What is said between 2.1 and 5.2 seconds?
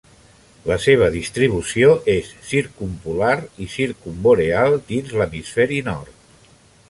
és circumpolar i circumboreal dins